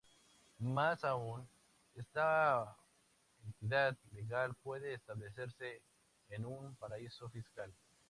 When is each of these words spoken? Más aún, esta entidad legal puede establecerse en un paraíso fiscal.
Más 0.57 1.03
aún, 1.03 1.47
esta 1.93 2.75
entidad 3.45 3.95
legal 4.11 4.55
puede 4.63 4.95
establecerse 4.95 5.83
en 6.29 6.43
un 6.47 6.75
paraíso 6.77 7.29
fiscal. 7.29 7.71